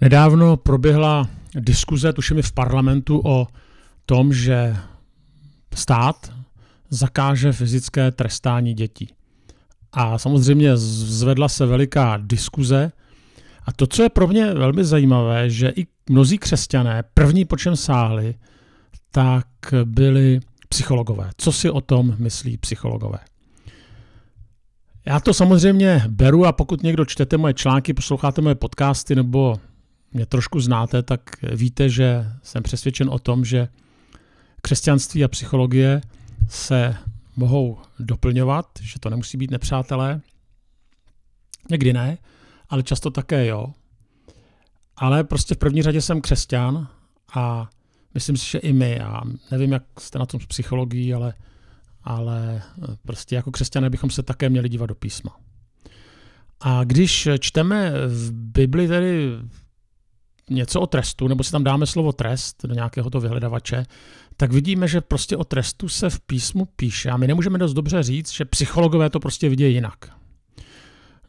[0.00, 3.46] Nedávno proběhla diskuze, tuším v parlamentu, o
[4.06, 4.76] tom, že
[5.74, 6.32] stát
[6.90, 9.08] zakáže fyzické trestání dětí.
[9.92, 12.92] A samozřejmě zvedla se veliká diskuze.
[13.64, 17.76] A to, co je pro mě velmi zajímavé, že i mnozí křesťané první, po čem
[17.76, 18.34] sáhli,
[19.10, 19.46] tak
[19.84, 21.30] byli psychologové.
[21.36, 23.18] Co si o tom myslí psychologové?
[25.06, 29.56] Já to samozřejmě beru a pokud někdo čtete moje články, posloucháte moje podcasty nebo
[30.12, 31.20] mě trošku znáte, tak
[31.52, 33.68] víte, že jsem přesvědčen o tom, že
[34.62, 36.00] křesťanství a psychologie
[36.48, 36.96] se
[37.36, 40.20] mohou doplňovat, že to nemusí být nepřátelé.
[41.70, 42.18] Někdy ne,
[42.68, 43.72] ale často také jo.
[44.96, 46.88] Ale prostě v první řadě jsem křesťan
[47.34, 47.70] a
[48.14, 51.34] myslím si, že i my, já nevím, jak jste na tom s psychologií, ale,
[52.02, 52.62] ale
[53.02, 55.36] prostě jako křesťané bychom se také měli dívat do písma.
[56.60, 59.30] A když čteme v Bibli tedy
[60.50, 63.86] něco o trestu, nebo si tam dáme slovo trest do nějakého to vyhledavače,
[64.36, 68.02] tak vidíme, že prostě o trestu se v písmu píše a my nemůžeme dost dobře
[68.02, 69.96] říct, že psychologové to prostě vidějí jinak.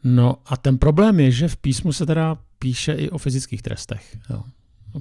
[0.04, 4.18] No a ten problém je, že v písmu se teda píše i o fyzických trestech.
[4.30, 4.42] Jo.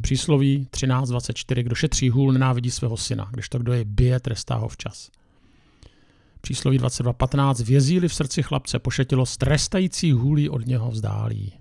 [0.01, 4.67] Přísloví 13.24, kdo šetří hůl, nenávidí svého syna, když to kdo je bije, trestá ho
[4.67, 5.09] včas.
[6.41, 11.60] Přísloví 22.15, vězíli v srdci chlapce pošetilo, trestající hůlí od něho vzdálí.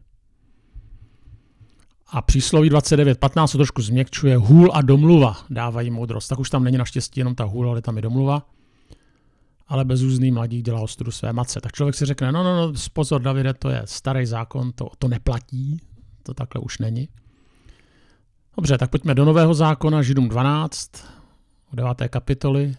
[2.12, 4.36] A přísloví 29.15 se trošku změkčuje.
[4.36, 6.28] Hůl a domluva dávají moudrost.
[6.28, 8.46] Tak už tam není naštěstí jenom ta hůl, ale tam je domluva.
[9.68, 11.60] Ale bezúzný mladík dělá ostudu své matce.
[11.60, 15.08] Tak člověk si řekne, no, no, no, pozor, Davide, to je starý zákon, to, to
[15.08, 15.80] neplatí,
[16.22, 17.08] to takhle už není.
[18.56, 20.90] Dobře, tak pojďme do nového zákona, Židům 12,
[21.72, 22.08] 9.
[22.08, 22.76] kapitoly,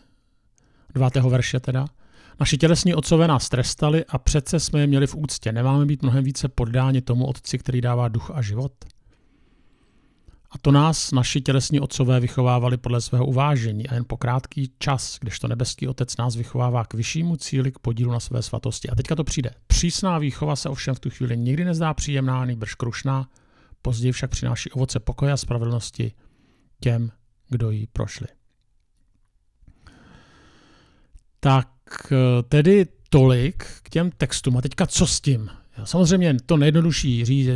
[0.94, 1.16] 9.
[1.16, 1.86] verše teda.
[2.40, 5.52] Naši tělesní otcové nás trestali a přece jsme je měli v úctě.
[5.52, 8.72] Nemáme být mnohem více poddáni tomu otci, který dává duch a život?
[10.52, 15.18] A to nás naši tělesní otcové vychovávali podle svého uvážení a jen po krátký čas,
[15.22, 18.90] když to nebeský otec nás vychovává k vyššímu cíli, k podílu na své svatosti.
[18.90, 19.52] A teďka to přijde.
[19.68, 23.30] Přísná výchova se ovšem v tu chvíli nikdy nezdá příjemná, brž krušná,
[23.82, 26.14] později však přináší ovoce pokoje a spravedlnosti
[26.80, 27.12] těm,
[27.50, 28.28] kdo ji prošli.
[31.40, 31.68] Tak
[32.12, 34.58] eh, tedy tolik k těm textům.
[34.58, 35.50] A teďka co s tím?
[35.84, 37.48] Samozřejmě to nejjednodušší říct,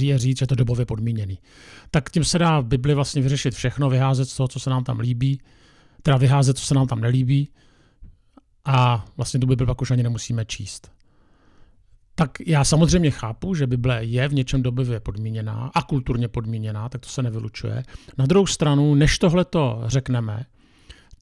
[0.00, 1.38] je říct, že to dobově podmíněný.
[1.90, 4.84] Tak tím se dá v Bibli vlastně vyřešit všechno, vyházet z toho, co se nám
[4.84, 5.40] tam líbí,
[6.02, 7.48] teda vyházet, co se nám tam nelíbí
[8.64, 10.90] a vlastně tu Bibli pak už ani nemusíme číst.
[12.14, 17.00] Tak já samozřejmě chápu, že Bible je v něčem dobově podmíněná a kulturně podmíněná, tak
[17.00, 17.82] to se nevylučuje.
[18.18, 20.46] Na druhou stranu, než tohle to řekneme,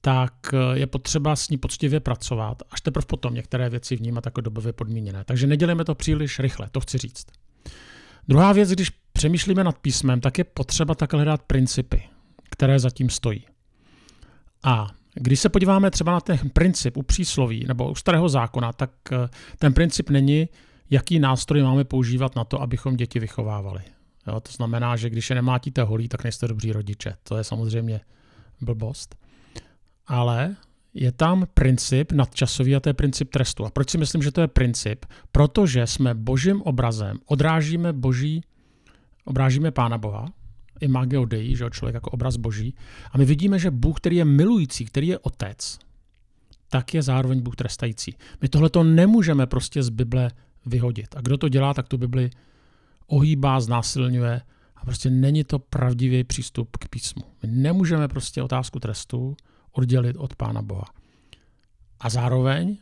[0.05, 4.41] tak eh, je potřeba s ní poctivě pracovat, až teprve potom některé věci vnímat jako
[4.41, 5.23] dobově podmíněné.
[5.23, 7.25] Takže nedělíme to příliš rychle, to chci říct.
[8.27, 12.03] Druhá věc, když přemýšlíme nad písmem, tak je potřeba takhle hledat principy,
[12.49, 13.45] které zatím stojí.
[14.63, 18.91] A když se podíváme třeba na ten princip u přísloví nebo u starého zákona, tak
[19.11, 20.49] eh, ten princip není,
[20.89, 23.81] jaký nástroj máme používat na to, abychom děti vychovávali.
[24.27, 27.15] Jo, to znamená, že když je nemlátíte holí, tak nejste dobří rodiče.
[27.23, 28.01] To je samozřejmě
[28.61, 29.22] blbost
[30.07, 30.55] ale
[30.93, 33.65] je tam princip nadčasový a to je princip trestu.
[33.65, 35.05] A proč si myslím, že to je princip?
[35.31, 38.43] Protože jsme božím obrazem, odrážíme boží,
[39.25, 40.25] obrážíme Pána Boha,
[40.79, 42.75] imageo Dei, že člověk jako obraz boží,
[43.11, 45.79] a my vidíme, že Bůh, který je milující, který je otec,
[46.69, 48.15] tak je zároveň Bůh trestající.
[48.41, 50.31] My tohle to nemůžeme prostě z Bible
[50.65, 51.15] vyhodit.
[51.15, 52.29] A kdo to dělá, tak tu Bibli
[53.07, 54.41] ohýbá, znásilňuje
[54.75, 57.23] a prostě není to pravdivý přístup k písmu.
[57.43, 59.35] My nemůžeme prostě otázku trestu
[59.73, 60.85] oddělit od Pána Boha.
[61.99, 62.77] A zároveň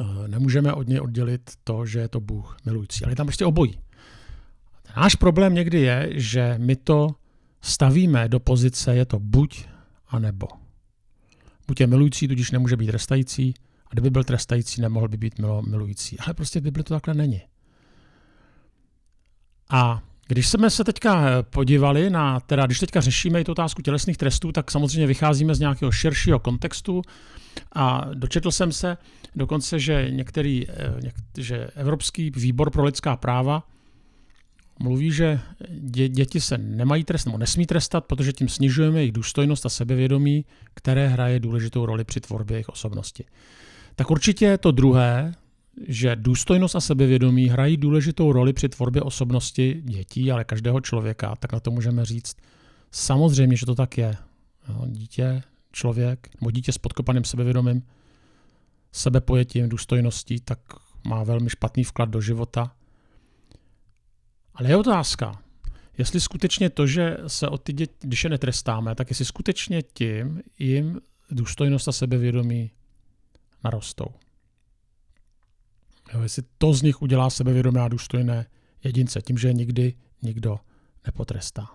[0.00, 3.04] eh, nemůžeme od něj oddělit to, že je to Bůh milující.
[3.04, 3.78] Ale je tam prostě obojí.
[4.96, 7.08] Náš problém někdy je, že my to
[7.60, 9.66] stavíme do pozice, je to buď
[10.08, 10.46] a nebo.
[11.66, 13.54] Buď je milující, tudíž nemůže být trestající,
[13.86, 16.18] a kdyby byl trestající, nemohl by být milující.
[16.18, 17.40] Ale prostě v Bibli to takhle není.
[19.70, 23.82] A když jsme se teďka eh, podívali na, teda když teďka řešíme i tu otázku
[23.82, 27.02] tělesných trestů, tak samozřejmě vycházíme z nějakého širšího kontextu
[27.72, 28.96] a dočetl jsem se
[29.36, 30.74] dokonce, že některý, eh,
[31.38, 33.62] že Evropský výbor pro lidská práva
[34.80, 35.40] mluví, že
[35.70, 40.44] dě, děti se nemají trestat nebo nesmí trestat, protože tím snižujeme jejich důstojnost a sebevědomí,
[40.74, 43.24] které hraje důležitou roli při tvorbě jejich osobnosti.
[43.96, 45.34] Tak určitě to druhé,
[45.86, 51.52] že důstojnost a sebevědomí hrají důležitou roli při tvorbě osobnosti dětí, ale každého člověka, tak
[51.52, 52.36] na to můžeme říct,
[52.90, 54.16] samozřejmě, že to tak je.
[54.86, 55.42] Dítě,
[55.72, 57.82] člověk, nebo dítě s podkopaným sebevědomím,
[58.92, 60.58] sebepojetím, důstojností, tak
[61.06, 62.72] má velmi špatný vklad do života.
[64.54, 65.42] Ale je otázka,
[65.98, 70.42] jestli skutečně to, že se od ty děti, když je netrestáme, tak jestli skutečně tím
[70.58, 71.00] jim
[71.30, 72.70] důstojnost a sebevědomí
[73.64, 74.06] narostou.
[76.14, 78.46] Jo, jestli to z nich udělá sebevědomé a důstojné
[78.84, 80.58] jedince, tím, že nikdy nikdo
[81.06, 81.66] nepotrestá.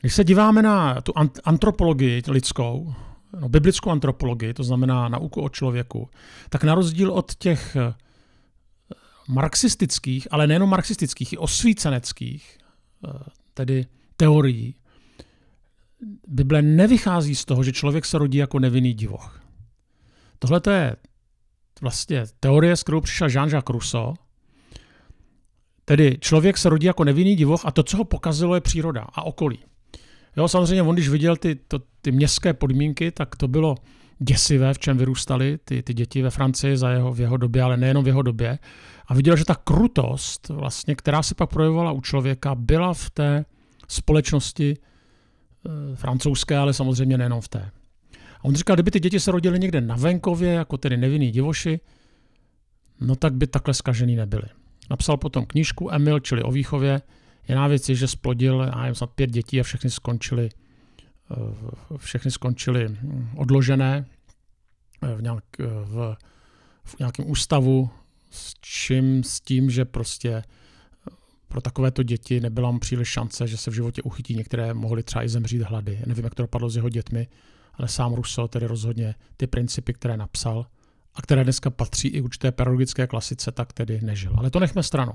[0.00, 1.12] Když se díváme na tu
[1.44, 2.94] antropologii lidskou,
[3.40, 6.10] no, biblickou antropologii, to znamená nauku o člověku,
[6.48, 7.94] tak na rozdíl od těch eh,
[9.28, 12.58] marxistických, ale nejenom marxistických, i osvíceneckých,
[13.04, 13.10] eh,
[13.54, 13.86] tedy
[14.16, 14.74] teorií,
[16.28, 19.42] Bible nevychází z toho, že člověk se rodí jako nevinný divoch.
[20.38, 20.96] Tohle je
[21.80, 24.14] vlastně teorie, s kterou přišel Jean-Jacques Rousseau.
[25.84, 29.22] Tedy člověk se rodí jako nevinný divoch a to, co ho pokazilo, je příroda a
[29.22, 29.58] okolí.
[30.36, 33.74] Jo, samozřejmě on, když viděl ty, to, ty městské podmínky, tak to bylo
[34.18, 37.76] děsivé, v čem vyrůstaly ty, ty děti ve Francii za jeho, v jeho době, ale
[37.76, 38.58] nejenom v jeho době.
[39.06, 43.44] A viděl, že ta krutost, vlastně, která se pak projevovala u člověka, byla v té
[43.88, 47.70] společnosti e, francouzské, ale samozřejmě nejenom v té.
[48.40, 51.80] A on říkal, kdyby ty děti se rodily někde na venkově, jako tedy nevinný divoši,
[53.00, 54.48] no tak by takhle skažený nebyly.
[54.90, 57.02] Napsal potom knížku Emil, čili o výchově.
[57.48, 60.50] Jiná věc je, že splodil, já nevím, snad pět dětí a všechny skončily
[61.30, 62.96] Eh, všechny skončily
[63.36, 64.06] odložené
[65.02, 66.16] eh, v, nějak, eh, v,
[66.84, 67.90] v nějakém ústavu
[68.30, 70.42] s čím, s tím, že prostě
[71.48, 74.34] pro takovéto děti nebyla mu příliš šance, že se v životě uchytí.
[74.34, 76.00] Některé mohly třeba i zemřít hlady.
[76.06, 77.28] Nevím, jak to dopadlo s jeho dětmi,
[77.78, 80.66] ale sám Rousseau tedy rozhodně ty principy, které napsal
[81.14, 84.32] a které dneska patří i určité pedagogické klasice, tak tedy nežil.
[84.36, 85.12] Ale to nechme stranou.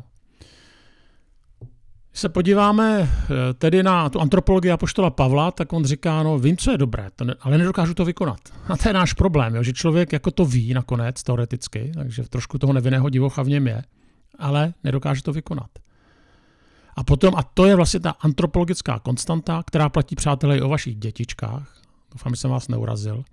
[2.12, 6.58] Když se podíváme eh, tedy na tu antropologii Apoštola Pavla, tak on říká, no vím,
[6.58, 7.10] co je dobré,
[7.42, 8.40] ale nedokážu to vykonat.
[8.68, 12.58] A to je náš problém, jo, že člověk jako to ví nakonec, teoreticky, takže trošku
[12.58, 13.84] toho nevinného divocha v něm je,
[14.40, 15.70] ale nedokáže to vykonat.
[16.96, 20.96] A potom, a to je vlastně ta antropologická konstanta, která platí, přátelé, i o vašich
[20.96, 21.83] dětičkách,
[22.14, 23.24] doufám, že jsem vás neurazil,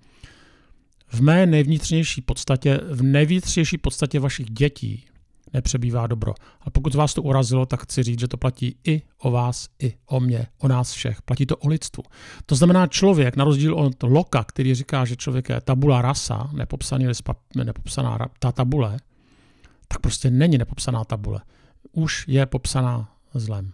[1.11, 5.05] v mé nejvnitřnější podstatě, v nejvnitřnější podstatě vašich dětí
[5.53, 6.33] nepřebývá dobro.
[6.61, 9.93] A pokud vás to urazilo, tak chci říct, že to platí i o vás, i
[10.05, 11.21] o mě, o nás všech.
[11.21, 12.03] Platí to o lidstvu.
[12.45, 17.05] To znamená člověk, na rozdíl od Loka, který říká, že člověk je tabula rasa, nepopsaný,
[17.55, 18.97] nepopsaná ta tabule,
[19.87, 21.41] tak prostě není nepopsaná tabule.
[21.91, 23.71] Už je popsaná zlem.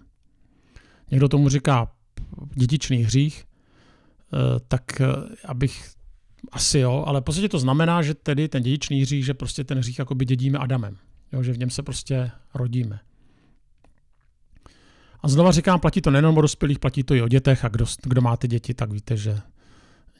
[1.12, 1.92] Někdo tomu říká
[2.56, 3.47] dědičný hřích,
[4.68, 5.06] tak eh,
[5.46, 5.92] abych
[6.52, 9.78] asi jo, ale v podstatě to znamená, že tedy ten dědičný hřích, že prostě ten
[9.78, 10.98] hřích jakoby dědíme Adamem.
[11.34, 13.00] Jo, že v něm se prostě rodíme.
[15.22, 17.86] A znova říkám, platí to nejenom o dospělých, platí to i o dětech a kdo,
[18.04, 19.40] kdo máte děti, tak víte, že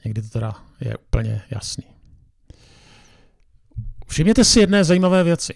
[0.06, 1.84] někdy to teda je úplně jasný.
[4.08, 5.54] Všimněte si jedné zajímavé věci,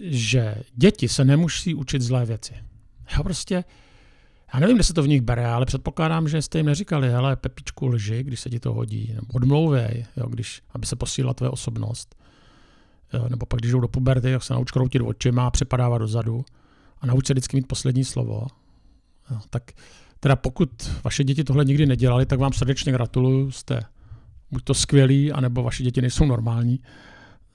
[0.00, 2.54] že děti se nemusí učit zlé věci.
[3.16, 3.64] Já prostě,
[4.54, 7.36] já nevím, kde se to v nich bere, ale předpokládám, že jste jim neříkali, hele,
[7.36, 11.50] Pepičku lži, když se ti to hodí, nebo odmlouvej, jo, když, aby se posílila tvoje
[11.50, 12.14] osobnost.
[13.12, 16.44] Jo, nebo pak, když jdou do puberty, tak se nauč kroutit očima a přepadávat dozadu
[17.00, 18.46] a nauč se vždycky mít poslední slovo.
[19.30, 19.62] Jo, tak
[20.20, 20.70] teda pokud
[21.04, 23.80] vaše děti tohle nikdy nedělali, tak vám srdečně gratuluju, jste
[24.50, 26.80] buď to skvělí, anebo vaše děti nejsou normální,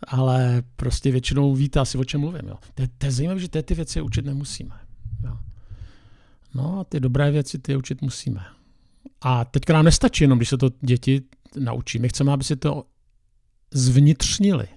[0.07, 2.47] ale prostě většinou víte asi, o čem mluvím.
[2.47, 2.55] Jo.
[2.73, 4.75] To, je, to je zajímavé, že ty věci učit nemusíme.
[5.23, 5.37] Jo.
[6.53, 8.45] No a ty dobré věci ty učit musíme.
[9.22, 11.22] A teďka nám nestačí jenom, když se to děti
[11.60, 12.00] naučí.
[12.00, 12.83] My chceme, aby si to
[13.72, 14.67] zvnitřnili.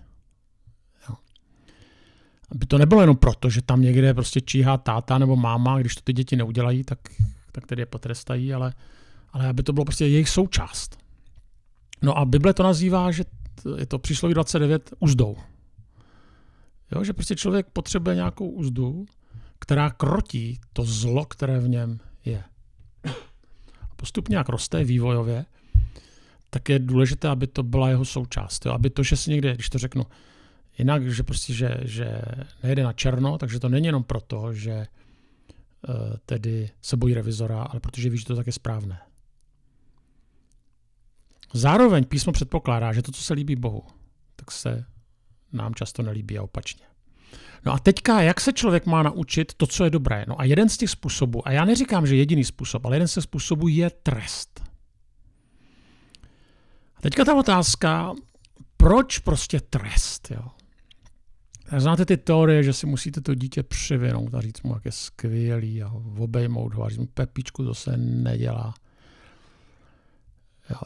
[2.50, 6.00] Aby to nebylo jenom proto, že tam někde prostě číhá táta nebo máma, když to
[6.04, 6.98] ty děti neudělají, tak,
[7.52, 8.74] tak tedy je potrestají, ale,
[9.32, 10.98] ale aby to bylo prostě jejich součást.
[12.02, 13.24] No a Bible to nazývá, že
[13.78, 15.36] je to přísloví 29 úzdou.
[16.92, 19.06] Jo, že prostě člověk potřebuje nějakou úzdu,
[19.58, 22.44] která krotí to zlo, které v něm je.
[23.82, 25.44] A postupně jak roste vývojově,
[26.50, 28.66] tak je důležité, aby to byla jeho součást.
[28.66, 28.72] Jo?
[28.72, 30.06] Aby to, že si někde, když to řeknu,
[30.78, 32.22] Jinak, že prostě, že, že
[32.62, 34.86] nejde na černo, takže to není jenom proto, že
[35.88, 39.00] uh, tedy se bojí revizora, ale protože ví, že to tak je správné.
[41.54, 43.82] Zároveň písmo předpokládá, že to, co se líbí Bohu,
[44.36, 44.84] tak se
[45.52, 46.86] nám často nelíbí a opačně.
[47.64, 50.24] No a teďka, jak se člověk má naučit to, co je dobré?
[50.28, 53.14] No a jeden z těch způsobů, a já neříkám, že jediný způsob, ale jeden z
[53.14, 54.62] těch způsobů je trest.
[56.96, 58.12] A teďka ta otázka,
[58.76, 60.30] proč prostě trest?
[60.30, 60.48] Jo?
[61.76, 65.82] Znáte ty teorie, že si musíte to dítě přivinout a říct mu, jak je skvělý
[65.82, 68.74] a obejmout ho a říct mu, Pepičku, to se nedělá.
[70.70, 70.80] Jo.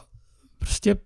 [0.59, 0.97] Prostě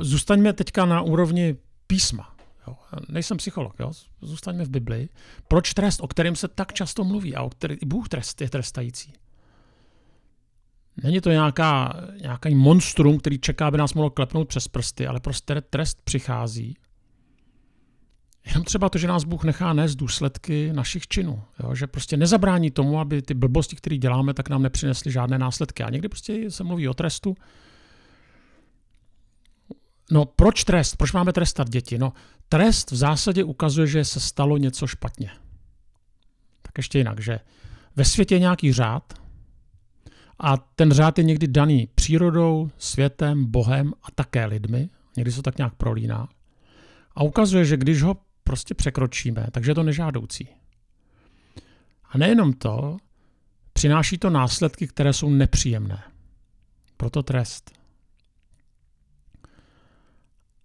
[0.00, 2.37] zůstaňme teďka na úrovni písma.
[2.68, 2.76] Jo.
[3.08, 3.92] Nejsem psycholog, jo.
[4.22, 5.08] zůstaňme v Bibli.
[5.48, 8.50] Proč trest, o kterém se tak často mluví a o který i Bůh trest je
[8.50, 9.12] trestající?
[11.02, 15.60] Není to nějaká, nějaký monstrum, který čeká, aby nás mohlo klepnout přes prsty, ale prostě
[15.60, 16.76] trest přichází.
[18.46, 21.42] Jenom třeba to, že nás Bůh nechá nést důsledky našich činů.
[21.62, 21.74] Jo?
[21.74, 25.82] Že prostě nezabrání tomu, aby ty blbosti, které děláme, tak nám nepřinesly žádné následky.
[25.82, 27.34] A někdy prostě se mluví o trestu.
[30.12, 30.96] No proč trest?
[30.96, 31.98] Proč máme trestat děti?
[31.98, 32.12] No
[32.48, 35.30] trest v zásadě ukazuje, že se stalo něco špatně.
[36.62, 37.40] Tak ještě jinak, že
[37.96, 39.14] ve světě je nějaký řád,
[40.40, 44.90] a ten řád je někdy daný přírodou, světem, Bohem a také lidmi.
[45.16, 46.28] Někdy se tak nějak prolíná.
[47.12, 50.48] A ukazuje, že když ho prostě překročíme, takže je to nežádoucí.
[52.10, 52.96] A nejenom to,
[53.72, 56.02] přináší to následky, které jsou nepříjemné.
[56.96, 57.77] Proto trest.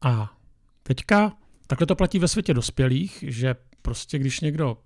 [0.04, 0.38] A
[0.84, 4.78] teďka, takhle to platí ve světě dospělých, že prostě když někdo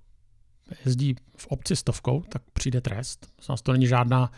[0.85, 3.27] jezdí v obci stovkou, tak přijde trest.
[3.45, 4.31] Zase to není žádná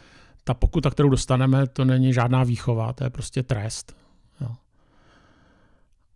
[0.44, 3.96] ta pokuta, kterou dostaneme, to není žádná výchova, to je prostě trest.
[4.42, 4.56] Jo.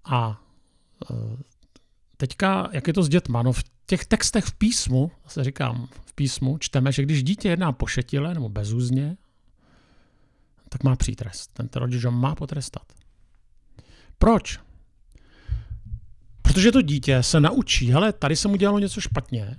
[0.06, 0.42] A
[1.12, 1.16] e,
[2.18, 3.42] teďka, jak je to s dětma?
[3.42, 7.72] No v těch textech v písmu, se říkám, v písmu čteme, že když dítě jedná
[7.72, 9.18] pošetile nebo bezúzně,
[10.70, 11.54] tak má přijít trest.
[11.54, 13.03] Ten rodič ho má potrestat.
[14.24, 14.60] Proč?
[16.42, 19.58] Protože to dítě se naučí, hele, tady se mu dělalo něco špatně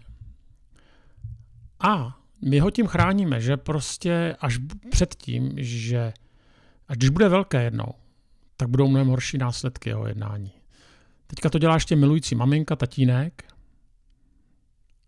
[1.80, 4.58] a my ho tím chráníme, že prostě až
[4.90, 6.12] před tím, že
[6.88, 7.94] až když bude velké jednou,
[8.56, 10.52] tak budou mnohem horší následky jeho jednání.
[11.26, 13.44] Teďka to dělá ještě milující maminka, tatínek,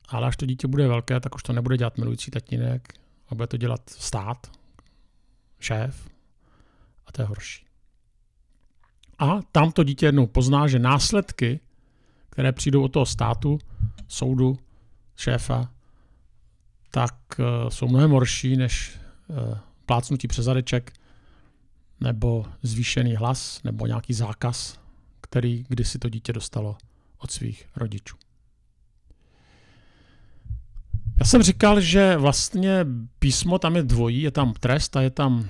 [0.08, 2.92] ale až to dítě bude velké, tak už to nebude dělat milující tatínek,
[3.28, 4.50] a bude to dělat stát,
[5.60, 6.08] šéf,
[7.06, 7.65] a to je horší.
[9.18, 11.60] A tam to dítě jednou pozná, že následky,
[12.30, 13.58] které přijdou od toho státu,
[14.08, 14.58] soudu,
[15.16, 15.70] šéfa,
[16.90, 18.98] tak eh, jsou mnohem horší než
[19.30, 20.92] eh, plácnutí přes zadeček
[22.00, 24.80] nebo zvýšený hlas nebo nějaký zákaz,
[25.20, 26.76] který kdysi to dítě dostalo
[27.18, 28.16] od svých rodičů.
[31.20, 32.86] Já jsem říkal, že vlastně
[33.18, 35.46] písmo tam je dvojí, je tam trest a je tam uh,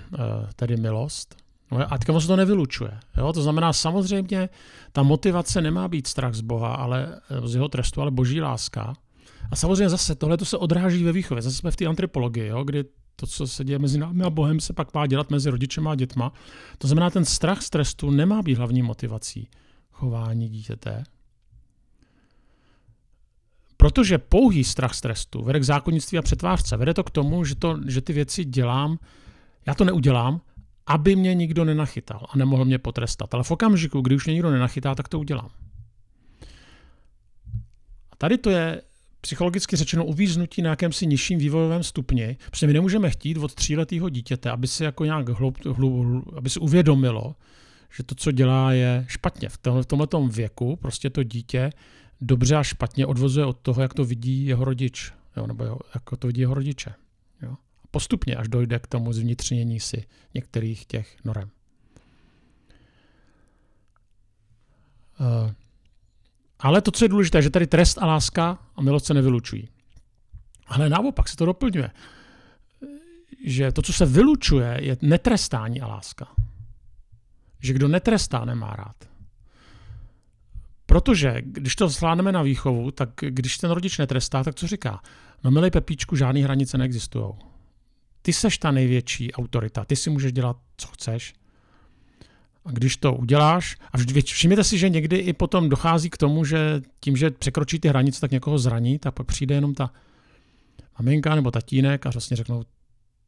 [0.57, 1.46] tedy milost.
[1.71, 2.99] No a teďka se to nevylučuje.
[3.17, 3.33] Jo?
[3.33, 4.49] To znamená, samozřejmě
[4.93, 8.95] ta motivace nemá být strach z Boha, ale z jeho trestu, ale boží láska.
[9.51, 11.43] A samozřejmě zase tohle to se odráží ve výchově.
[11.43, 12.85] Zase jsme v té antropologii, jo, kdy
[13.17, 15.95] to, co se děje mezi námi a Bohem, se pak má dělat mezi rodičem a
[15.95, 16.33] dětma.
[16.79, 19.49] To znamená, ten strach z trestu nemá být hlavní motivací
[19.91, 21.05] chování dítěte.
[23.77, 26.77] Protože pouhý strach z trestu vede k zákonnictví a přetvářce.
[26.77, 28.99] Vede to k tomu, že, to, že ty věci dělám,
[29.67, 30.41] já to neudělám,
[30.87, 33.35] aby mě nikdo nenachytal a nemohl mě potrestat.
[33.35, 35.51] Ale v okamžiku, kdy už mě nikdo nenachytá, tak to udělám.
[38.11, 38.83] A tady to je
[39.21, 44.51] psychologicky řečeno uvíznutí na jakémsi nižším vývojovém stupni, protože my nemůžeme chtít od tříletého dítěte,
[44.51, 47.35] aby si jako nějak hlub, hlub, aby si uvědomilo,
[47.97, 49.49] že to, co dělá, je špatně.
[49.49, 51.71] V, tomhle, v tomto věku prostě to dítě
[52.21, 56.19] dobře a špatně odvozuje od toho, jak to vidí jeho rodič, jo, nebo jeho, jak
[56.19, 56.95] to vidí jeho rodiče.
[57.97, 61.51] Postupně, až dojde k tomu zvnitřnění si některých těch norem.
[65.21, 65.53] Uh,
[66.59, 69.69] ale to, co je důležité, že tady trest a láska a milost se nevylučují.
[70.67, 71.91] Ale naopak se to doplňuje.
[73.45, 76.29] Že to, co se vylučuje, je netrestání a láska.
[77.61, 79.09] Že kdo netrestá, nemá rád.
[80.87, 85.01] Protože když to zvládneme na výchovu, tak když ten rodič netrestá, tak co říká?
[85.45, 87.56] No milej Pepíčku, žádné hranice neexistují.
[88.27, 91.35] Ty seš ta největší autorita, ty si můžeš dělat, co chceš.
[92.65, 96.83] A když to uděláš, a všimněte si, že někdy i potom dochází k tomu, že
[97.01, 99.91] tím, že překročí ty hranice, tak někoho zraní, tak pak přijde jenom ta
[100.99, 102.65] maminka nebo tatínek a vlastně řeknou,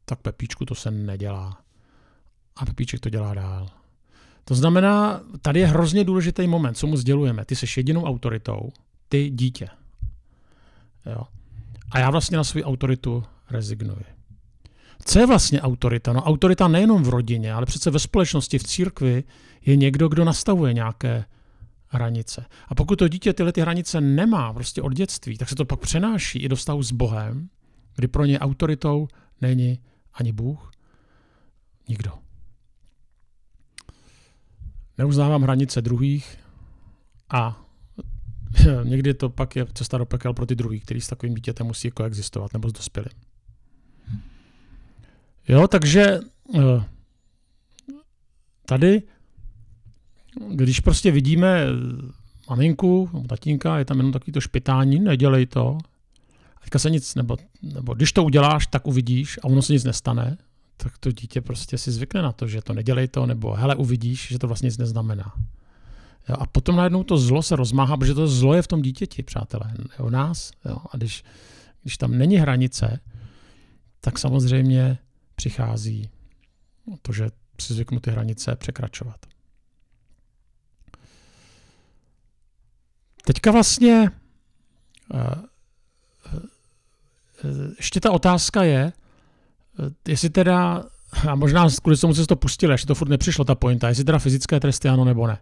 [0.05, 1.57] tak Pepíčku to se nedělá.
[2.55, 3.69] A Pepíček to dělá dál.
[4.45, 7.45] To znamená, tady je hrozně důležitý moment, co mu sdělujeme.
[7.45, 8.69] Ty jsi jedinou autoritou,
[9.09, 9.67] ty dítě.
[11.05, 11.23] Jo.
[11.91, 14.18] A já vlastně na svou autoritu rezignuji.
[15.05, 16.13] Co je vlastně autorita?
[16.13, 19.23] No autorita nejenom v rodině, ale přece ve společnosti, v církvi
[19.65, 21.25] je někdo, kdo nastavuje nějaké
[21.87, 22.45] hranice.
[22.67, 25.79] A pokud to dítě tyhle ty hranice nemá prostě od dětství, tak se to pak
[25.79, 27.49] přenáší i do vztahu s Bohem,
[27.95, 29.07] kdy pro ně autoritou
[29.41, 29.79] není
[30.13, 30.71] ani Bůh,
[31.87, 32.11] nikdo.
[34.97, 36.37] Neuznávám hranice druhých
[37.29, 37.65] a
[38.83, 41.91] někdy to pak je cesta do pekel pro ty druhý, který s takovým dítětem musí
[41.91, 43.28] koexistovat nebo s dospělým.
[45.49, 46.19] Jo, takže
[46.55, 46.83] eh,
[48.65, 49.01] tady,
[50.49, 51.65] když prostě vidíme
[52.49, 55.77] maminku, tatínka, je tam jenom takový to špitání, nedělej to.
[56.57, 59.83] A teďka se nic, nebo, nebo když to uděláš, tak uvidíš a ono se nic
[59.83, 60.37] nestane,
[60.77, 64.27] tak to dítě prostě si zvykne na to, že to nedělej to, nebo hele, uvidíš,
[64.31, 65.33] že to vlastně nic neznamená.
[66.29, 69.23] Jo, a potom najednou to zlo se rozmáhá, protože to zlo je v tom dítěti,
[69.23, 70.51] přátelé, o nás.
[70.65, 70.77] Jo.
[70.91, 71.23] A když,
[71.81, 72.99] když tam není hranice,
[74.01, 74.97] tak samozřejmě
[75.39, 76.09] přichází
[77.01, 77.29] to, že
[77.61, 79.25] si zvyknu ty hranice překračovat.
[83.23, 84.11] Teďka vlastně
[85.13, 85.35] eh,
[87.43, 88.93] eh, ještě ta otázka je,
[89.79, 90.83] eh, jestli teda,
[91.29, 94.19] a možná kvůli tomu se to pustili, ještě to furt nepřišlo ta pointa, jestli teda
[94.19, 95.37] fyzické tresty ano nebo ne.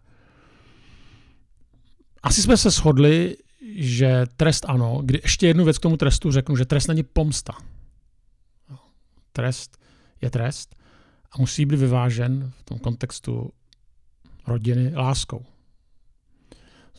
[2.24, 3.38] Asi jsme se shodli,
[3.76, 7.54] že trest ano, kdy ještě jednu věc k tomu trestu řeknu, že trest není pomsta.
[9.34, 9.87] Trest
[10.22, 10.76] je trest
[11.32, 13.52] a musí být vyvážen v tom kontextu
[14.48, 15.46] rodiny láskou.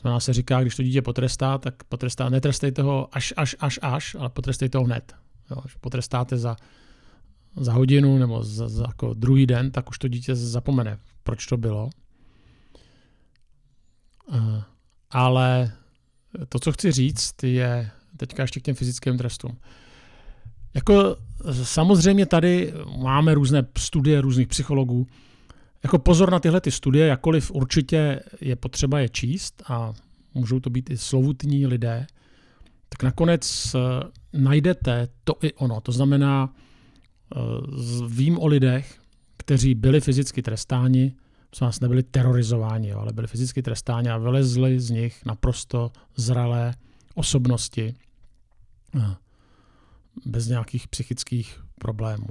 [0.00, 4.14] Znamená se říká, když to dítě potrestá, tak potrestá, netrestejte ho až, až, až, až,
[4.14, 5.16] ale potrestejte ho hned.
[5.50, 6.56] Jo, když potrestáte za,
[7.56, 11.56] za hodinu nebo za, za jako druhý den, tak už to dítě zapomene, proč to
[11.56, 11.90] bylo.
[14.26, 14.62] Uh,
[15.10, 15.72] ale
[16.48, 19.58] to, co chci říct, je teďka ještě k těm fyzickým trestům.
[20.75, 21.16] Jako
[21.62, 25.06] samozřejmě tady máme různé studie různých psychologů.
[25.82, 29.92] Jako pozor na tyhle ty studie, jakkoliv určitě je potřeba je číst a
[30.34, 32.06] můžou to být i slovutní lidé,
[32.88, 33.78] tak nakonec eh,
[34.32, 35.80] najdete to i ono.
[35.80, 36.54] To znamená,
[37.37, 37.38] eh,
[38.08, 38.98] vím o lidech,
[39.37, 41.14] kteří byli fyzicky trestáni,
[41.54, 46.75] jsme nás nebyli terorizováni, ale byli fyzicky trestáni a vylezli z nich naprosto zralé
[47.14, 47.94] osobnosti
[48.96, 49.16] eh,
[50.26, 52.28] bez nějakých psychických problémů.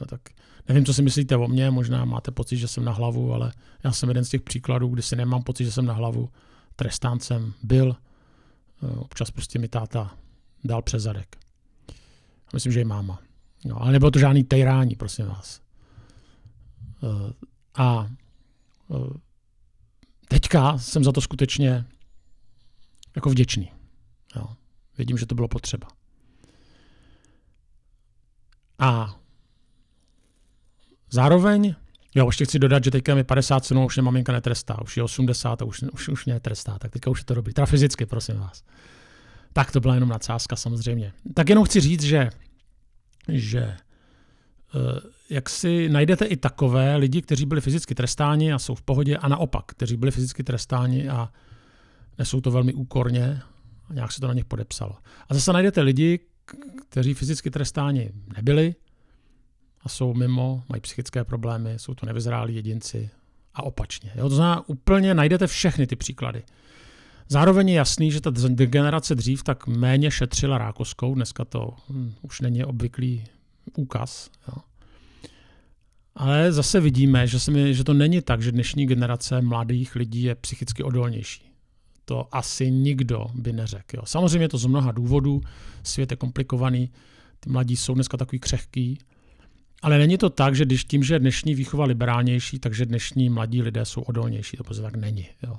[0.00, 0.20] No tak
[0.68, 3.52] nevím, co si myslíte o mně, možná máte pocit, že jsem na hlavu, ale
[3.84, 6.28] já jsem jeden z těch příkladů, kdy si nemám pocit, že jsem na hlavu.
[6.76, 7.96] Trestáncem byl,
[8.82, 10.16] eh, občas prostě mi táta
[10.64, 11.36] dal přes zadek.
[12.52, 13.22] Myslím, že i máma.
[13.64, 15.60] No, ale nebylo to žádný tejrání, prosím vás.
[17.02, 17.32] Eh,
[17.74, 18.08] a
[20.28, 21.84] teďka jsem za to skutečně
[23.16, 23.72] jako vděčný.
[24.36, 24.46] Jo.
[24.98, 25.88] Vidím, že to bylo potřeba.
[28.82, 29.16] A
[31.10, 31.74] zároveň,
[32.14, 35.62] jo, ještě chci dodat, že teďka mi 57, už mě maminka netrestá, už je 80
[35.62, 37.52] a už, už, už mě netrestá, tak teďka už je to dobrý.
[37.52, 38.62] Teda fyzicky, prosím vás.
[39.52, 41.12] Tak to byla jenom nadsázka samozřejmě.
[41.34, 42.30] Tak jenom chci říct, že,
[43.28, 43.76] že eh,
[45.30, 49.28] jak si najdete i takové lidi, kteří byli fyzicky trestáni a jsou v pohodě, a
[49.28, 51.28] naopak, kteří byli fyzicky trestáni a
[52.18, 53.42] nesou to velmi úkorně
[53.88, 54.96] a nějak se to na nich podepsalo.
[55.28, 56.20] A zase najdete lidi,
[56.88, 58.74] kteří fyzicky trestáni nebyli
[59.80, 63.10] a jsou mimo, mají psychické problémy, jsou to nevyzrálí jedinci
[63.54, 64.12] a opačně.
[64.14, 66.42] Jo, to znamená, úplně najdete všechny ty příklady.
[67.28, 72.40] Zároveň je jasný, že ta generace dřív tak méně šetřila rákoskou, dneska to hm, už
[72.40, 73.24] není obvyklý
[73.76, 74.30] úkaz.
[74.48, 74.54] Jo.
[76.14, 80.22] Ale zase vidíme, že, se mi, že to není tak, že dnešní generace mladých lidí
[80.22, 81.51] je psychicky odolnější.
[82.04, 83.96] To asi nikdo by neřekl.
[83.96, 84.02] Jo.
[84.06, 85.40] Samozřejmě to z mnoha důvodů,
[85.82, 86.90] svět je komplikovaný,
[87.40, 88.98] ty mladí jsou dneska takový křehký,
[89.82, 93.62] ale není to tak, že když tím, že je dnešní výchova liberálnější, takže dnešní mladí
[93.62, 94.56] lidé jsou odolnější.
[94.56, 95.28] To prostě tak není.
[95.42, 95.56] Jo.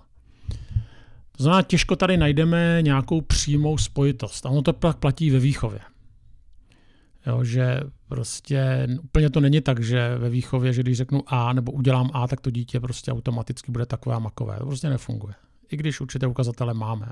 [1.37, 4.45] To znamená, těžko tady najdeme nějakou přímou spojitost.
[4.45, 5.79] A ono to pak platí ve výchově.
[7.27, 11.71] Jo, že prostě úplně to není tak, že ve výchově, že když řeknu A nebo
[11.71, 14.57] udělám A, tak to dítě prostě automaticky bude takové a makové.
[14.59, 15.33] To prostě nefunguje.
[15.73, 17.11] I když určité ukazatele máme.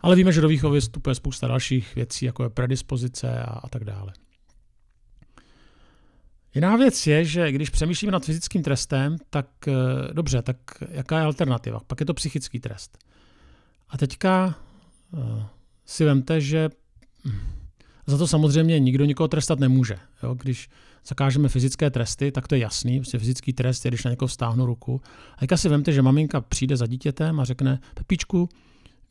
[0.00, 3.84] Ale víme, že do výchovy vstupuje spousta dalších věcí, jako je predispozice a, a tak
[3.84, 4.12] dále.
[6.54, 9.72] Jiná věc je, že když přemýšlíme nad fyzickým trestem, tak eh,
[10.12, 10.56] dobře, tak
[10.90, 11.80] jaká je alternativa?
[11.86, 12.98] Pak je to psychický trest.
[13.88, 14.54] A teďka
[15.10, 15.42] uh,
[15.84, 16.70] si vemte, že
[17.24, 17.40] hm,
[18.06, 19.98] za to samozřejmě nikdo nikoho trestat nemůže.
[20.22, 20.34] Jo?
[20.34, 20.68] Když
[21.06, 23.00] zakážeme fyzické tresty, tak to je jasný.
[23.00, 25.00] Prostě fyzický trest je, když na někoho stáhnu ruku.
[25.36, 28.48] A teďka si vemte, že maminka přijde za dítětem a řekne, Pepičku,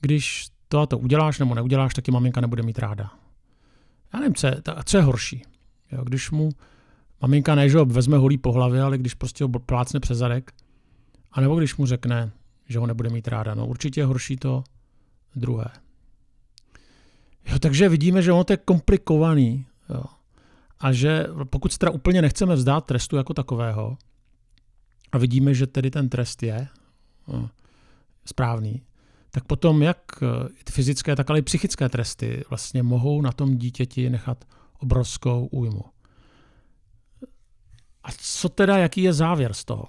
[0.01, 3.11] když to a to uděláš nebo neuděláš, taky maminka nebude mít ráda.
[4.13, 5.43] Já nevím, co je, co je horší.
[5.91, 6.03] Jo?
[6.03, 6.49] Když mu
[7.21, 10.51] maminka ne, že ho vezme holí po hlavě, ale když prostě ho plácne přes zadek,
[11.31, 12.31] a nebo když mu řekne,
[12.69, 13.55] že ho nebude mít ráda.
[13.55, 14.63] No určitě je horší to
[15.35, 15.65] druhé.
[17.45, 19.65] Jo, takže vidíme, že ono to je komplikovaný.
[19.89, 20.03] Jo.
[20.79, 23.97] A že pokud se teda úplně nechceme vzdát trestu jako takového,
[25.11, 26.67] a vidíme, že tedy ten trest je
[27.27, 27.49] jo,
[28.25, 28.81] správný,
[29.31, 34.09] tak potom jak eh, fyzické, tak ale i psychické tresty vlastně mohou na tom dítěti
[34.09, 34.45] nechat
[34.79, 35.81] obrovskou újmu.
[38.03, 39.87] A co teda, jaký je závěr z toho?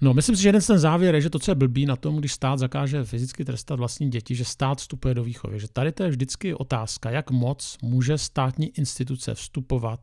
[0.00, 1.96] No, myslím si, že jeden z ten závěr je, že to, co je blbý na
[1.96, 5.60] tom, když stát zakáže fyzicky trestat vlastní děti, že stát vstupuje do výchovy.
[5.60, 10.00] Že tady to je vždycky otázka, jak moc může státní instituce vstupovat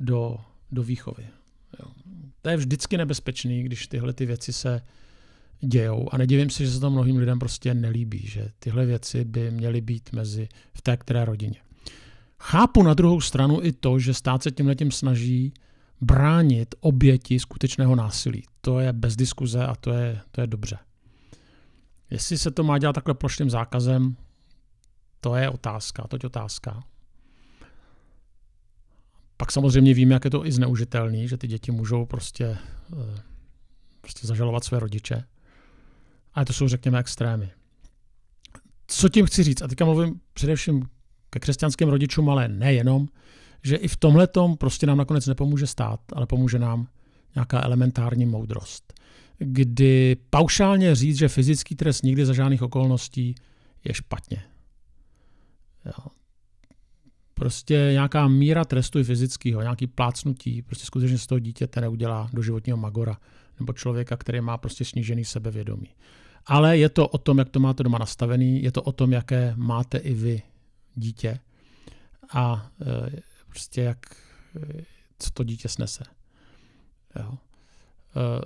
[0.00, 0.36] do,
[0.70, 1.26] do výchovy.
[1.80, 1.92] Jo.
[2.42, 4.82] To je vždycky nebezpečný, když tyhle ty věci se
[5.60, 9.50] dějou a nedivím se, že se to mnohým lidem prostě nelíbí, že tyhle věci by
[9.50, 11.60] měly být mezi v té které rodině.
[12.38, 15.52] Chápu na druhou stranu i to, že stát se tímhle tím snaží
[16.02, 18.44] bránit oběti skutečného násilí.
[18.60, 20.78] To je bez diskuze a to je, to je dobře.
[22.10, 24.16] Jestli se to má dělat takhle plošným zákazem,
[25.20, 26.84] to je otázka, to je otázka.
[29.36, 32.58] Pak samozřejmě víme, jak je to i zneužitelný, že ty děti můžou prostě,
[32.92, 33.22] eh,
[34.00, 35.24] prostě zažalovat své rodiče.
[36.34, 37.50] Ale to jsou, řekněme, extrémy.
[38.86, 39.62] Co tím chci říct?
[39.62, 40.88] A teďka mluvím především
[41.30, 43.08] ke křesťanským rodičům, ale nejenom,
[43.62, 46.88] že i v tomhle prostě nám nakonec nepomůže stát, ale pomůže nám
[47.34, 48.92] nějaká elementární moudrost.
[49.38, 53.34] Kdy paušálně říct, že fyzický trest nikdy za žádných okolností
[53.84, 54.42] je špatně.
[55.84, 56.06] Jo.
[57.34, 62.42] Prostě nějaká míra trestu i fyzického, nějaký plácnutí, prostě skutečně z toho dítěte neudělá do
[62.42, 63.16] životního magora
[63.58, 65.88] nebo člověka, který má prostě snížený sebevědomí.
[66.46, 69.54] Ale je to o tom, jak to máte doma nastavený, je to o tom, jaké
[69.56, 70.42] máte i vy
[70.94, 71.38] dítě
[72.32, 73.20] a e,
[73.52, 74.16] prostě jak,
[75.18, 76.04] co to dítě snese.
[77.20, 77.32] Jo.
[77.32, 78.44] E,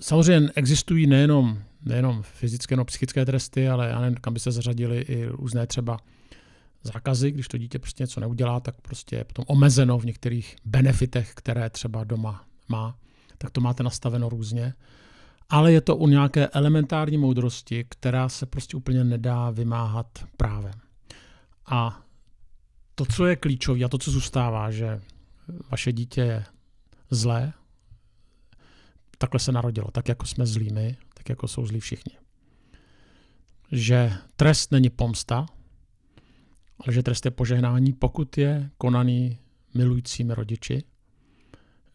[0.00, 5.00] samozřejmě existují nejenom, nejenom fyzické nebo psychické tresty, ale já nevím, kam by se zařadili
[5.00, 5.98] i různé třeba
[6.82, 11.32] zákazy, když to dítě prostě něco neudělá, tak prostě je potom omezeno v některých benefitech,
[11.34, 12.96] které třeba doma má,
[13.38, 14.74] tak to máte nastaveno různě.
[15.48, 20.74] Ale je to u nějaké elementární moudrosti, která se prostě úplně nedá vymáhat právem.
[21.66, 22.02] A
[23.00, 25.00] to, co je klíčové a to, co zůstává, že
[25.70, 26.44] vaše dítě je
[27.10, 27.52] zlé,
[29.18, 32.12] takhle se narodilo, tak jako jsme zlými, tak jako jsou zlí všichni.
[33.72, 35.46] Že trest není pomsta,
[36.78, 39.38] ale že trest je požehnání, pokud je konaný
[39.74, 40.84] milujícími rodiči,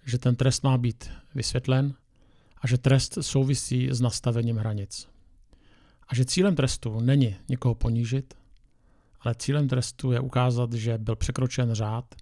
[0.06, 1.94] že ten trest má být vysvětlen
[2.62, 5.08] a že trest souvisí s nastavením hranic.
[6.08, 8.34] A že cílem trestu není někoho ponížit,
[9.26, 12.16] ale cílem trestu je ukázat, že byl překročen řád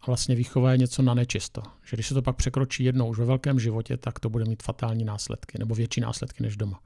[0.00, 1.62] a vlastně výchova je něco na nečisto.
[1.84, 4.62] Že když se to pak překročí jednou už ve velkém životě, tak to bude mít
[4.62, 6.80] fatální následky nebo větší následky než doma.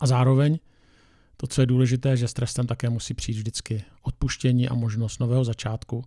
[0.00, 0.58] A zároveň
[1.36, 5.44] to, co je důležité, že s trestem také musí přijít vždycky odpuštění a možnost nového
[5.44, 6.04] začátku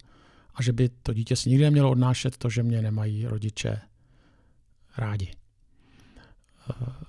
[0.55, 3.81] a že by to dítě si nikdy nemělo odnášet to, že mě nemají rodiče
[4.97, 5.31] rádi.
[6.69, 7.05] Eh,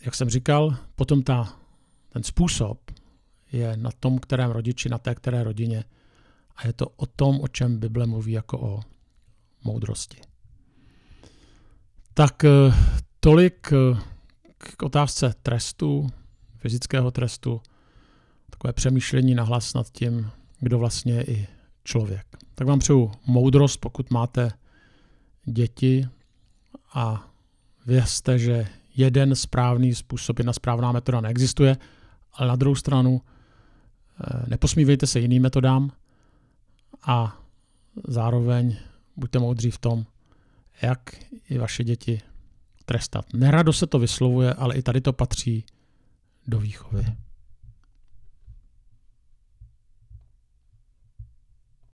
[0.00, 1.58] jak jsem říkal, potom ta,
[2.08, 2.90] ten způsob
[3.54, 5.84] je na tom, kterém rodiči, na té které rodině
[6.56, 8.80] a je to o tom, o čem Bible mluví jako o
[9.64, 10.20] moudrosti.
[12.14, 12.50] Tak eh,
[13.20, 14.00] tolik eh,
[14.58, 16.06] k otázce trestu,
[16.56, 17.60] fyzického trestu,
[18.50, 21.46] takové přemýšlení nahlas nad tím, kdo vlastně je i
[21.84, 22.26] člověk.
[22.54, 24.52] Tak vám přeju moudrost, pokud máte
[25.44, 26.08] děti
[26.94, 27.30] a
[27.86, 31.76] vězte, že jeden správný způsob, jedna správná metoda neexistuje,
[32.32, 33.20] ale na druhou stranu
[34.46, 35.92] neposmívejte se jiným metodám
[37.06, 37.40] a
[38.08, 38.76] zároveň
[39.16, 40.06] buďte moudří v tom,
[40.82, 41.16] jak
[41.50, 42.20] i vaše děti
[42.84, 43.32] trestat.
[43.34, 45.64] Nerado se to vyslovuje, ale i tady to patří
[46.46, 47.04] do výchovy.